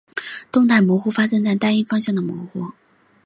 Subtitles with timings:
[0.51, 2.71] 动态模糊发生在单一方向的模糊。